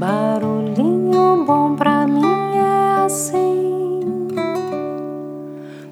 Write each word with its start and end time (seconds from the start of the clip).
Barulhinho 0.00 1.44
bom 1.44 1.76
pra 1.76 2.06
mim 2.06 2.24
é 2.56 3.04
assim, 3.04 4.00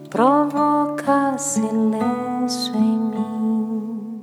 provoca 0.08 1.36
silêncio 1.36 2.74
em 2.74 2.98
mim. 2.98 4.22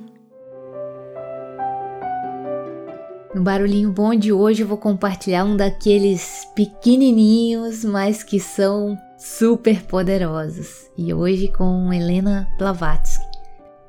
No 3.36 3.44
barulhinho 3.44 3.92
bom 3.92 4.16
de 4.16 4.34
hoje 4.34 4.64
eu 4.64 4.68
vou 4.68 4.80
compartilhar 4.80 5.46
um 5.46 5.56
daqueles 5.56 6.48
pequenininhos, 6.56 7.86
mas 7.86 8.24
que 8.24 8.40
são 8.40 8.98
super 9.20 9.84
poderosos. 9.84 10.90
E 10.98 11.14
hoje 11.14 11.48
com 11.50 11.94
Helena 11.94 12.48
Blavatsky, 12.58 13.24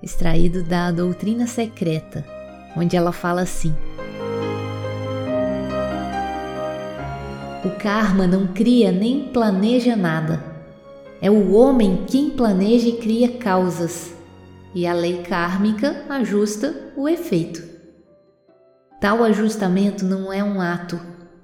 extraído 0.02 0.62
da 0.62 0.92
Doutrina 0.92 1.46
Secreta, 1.46 2.22
onde 2.76 2.94
ela 2.94 3.12
fala 3.12 3.40
assim: 3.40 3.74
O 7.66 7.70
karma 7.70 8.28
não 8.28 8.46
cria 8.46 8.92
nem 8.92 9.24
planeja 9.24 9.96
nada. 9.96 10.40
É 11.20 11.28
o 11.28 11.52
homem 11.52 12.04
quem 12.06 12.30
planeja 12.30 12.86
e 12.86 12.98
cria 12.98 13.28
causas, 13.28 14.14
e 14.72 14.86
a 14.86 14.92
lei 14.92 15.24
kármica 15.24 16.04
ajusta 16.08 16.92
o 16.96 17.08
efeito. 17.08 17.60
Tal 19.00 19.24
ajustamento 19.24 20.04
não 20.04 20.32
é 20.32 20.44
um 20.44 20.60
ato, 20.60 21.00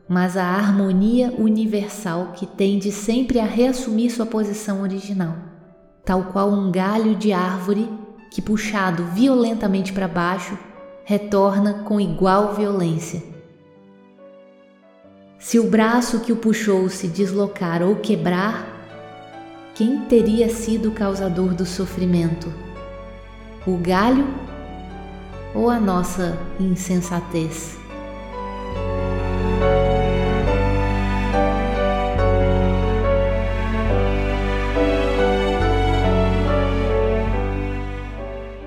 mas 0.09 0.37
a 0.37 0.45
harmonia 0.45 1.35
universal 1.37 2.35
que 2.37 2.47
tende 2.47 2.93
sempre 2.93 3.41
a 3.41 3.45
reassumir 3.45 4.13
sua 4.13 4.25
posição 4.25 4.83
original, 4.83 5.35
tal 6.05 6.27
qual 6.27 6.53
um 6.53 6.71
galho 6.71 7.17
de 7.17 7.33
árvore 7.33 7.91
que, 8.31 8.41
puxado 8.41 9.03
violentamente 9.07 9.93
para 9.93 10.07
baixo, 10.07 10.57
retorna 11.05 11.83
com 11.83 12.01
igual 12.01 12.55
violência 12.55 13.32
se 15.43 15.59
o 15.59 15.65
braço 15.65 16.21
que 16.21 16.33
o 16.33 16.37
puxou 16.37 16.89
se 16.89 17.09
deslocar 17.09 17.83
ou 17.83 17.97
quebrar, 17.97 18.65
quem 19.75 20.03
teria 20.03 20.49
sido 20.49 20.91
o 20.91 20.93
causador 20.93 21.53
do 21.53 21.67
sofrimento? 21.67 22.51
O 23.67 23.77
galho 23.77 24.25
ou 25.53 25.69
a 25.69 25.81
nossa 25.81 26.39
insensatez? 26.61 27.77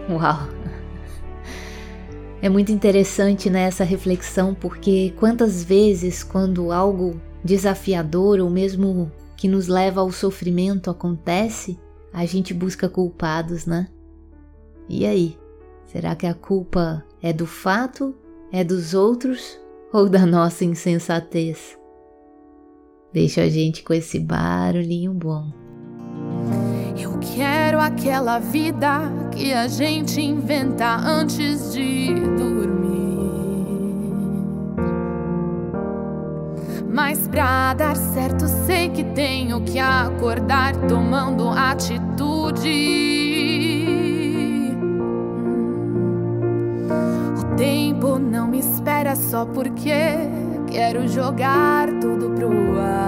Uau! 0.09 0.54
É 2.45 2.49
muito 2.49 2.71
interessante 2.71 3.49
nessa 3.49 3.83
né, 3.83 3.89
reflexão 3.89 4.53
porque 4.53 5.11
quantas 5.17 5.63
vezes, 5.63 6.23
quando 6.23 6.71
algo 6.71 7.19
desafiador 7.43 8.39
ou 8.39 8.51
mesmo 8.51 9.11
que 9.35 9.47
nos 9.47 9.67
leva 9.67 10.01
ao 10.01 10.11
sofrimento 10.11 10.91
acontece, 10.91 11.79
a 12.13 12.23
gente 12.23 12.53
busca 12.53 12.87
culpados, 12.87 13.65
né? 13.65 13.87
E 14.87 15.07
aí? 15.07 15.35
Será 15.87 16.15
que 16.15 16.27
a 16.27 16.35
culpa 16.35 17.03
é 17.19 17.33
do 17.33 17.47
fato, 17.47 18.13
é 18.51 18.63
dos 18.63 18.93
outros 18.93 19.59
ou 19.91 20.07
da 20.07 20.23
nossa 20.23 20.63
insensatez? 20.63 21.75
Deixa 23.11 23.41
a 23.41 23.49
gente 23.49 23.81
com 23.81 23.91
esse 23.91 24.19
barulhinho 24.19 25.15
bom. 25.15 25.51
Eu 26.95 27.17
quero 27.17 27.79
aquela 27.79 28.37
vida 28.37 29.24
que 29.35 29.53
a 29.53 29.67
gente 29.67 30.21
inventa 30.21 30.95
antes 30.95 31.73
de 31.73 32.13
dormir. 32.37 32.75
Mas 36.89 37.27
pra 37.27 37.73
dar 37.73 37.97
certo, 37.97 38.47
sei 38.47 38.89
que 38.89 39.03
tenho 39.03 39.61
que 39.61 39.77
acordar 39.77 40.73
tomando 40.87 41.49
atitude. 41.49 42.69
O 47.37 47.55
tempo 47.57 48.17
não 48.17 48.47
me 48.47 48.59
espera 48.59 49.15
só 49.15 49.45
porque 49.45 49.91
quero 50.71 51.07
jogar 51.09 51.89
tudo 51.99 52.29
pro 52.29 52.79
ar. 52.79 53.04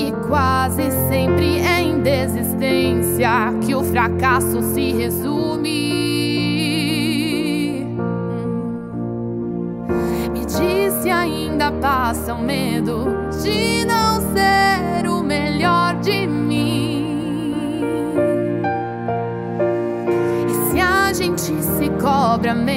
E 0.00 0.12
quase 0.26 0.90
sempre 1.10 1.58
é 1.58 1.82
em 1.82 2.00
desistência 2.00 3.28
que 3.60 3.74
o 3.74 3.84
fracasso 3.84 4.62
se 4.72 4.92
resume. 4.92 5.68
Me 10.32 10.46
disse 10.46 11.10
ainda 11.10 11.70
passa 11.70 12.32
o 12.32 12.42
medo 12.42 13.08
de 13.42 13.84
não 13.84 14.22
ser 14.32 15.06
o 15.06 15.22
melhor 15.22 15.94
de 15.96 16.26
mim. 16.26 17.84
E 20.48 20.70
se 20.70 20.80
a 20.80 21.12
gente 21.12 21.42
se 21.62 21.90
cobra 22.00 22.54
menos 22.54 22.69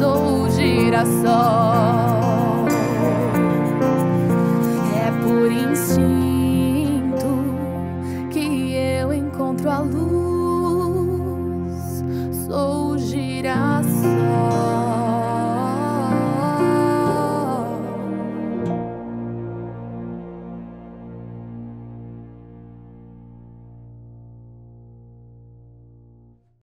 ou 0.00 0.48
girassol. 0.48 2.39